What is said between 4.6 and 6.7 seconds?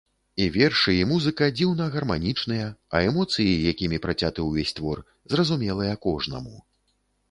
твор, зразумелыя кожнаму.